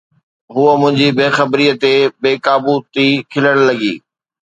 [0.53, 3.93] هوءَ منهنجي بي خبريءَ تي بي قابو ٿي کلڻ لڳي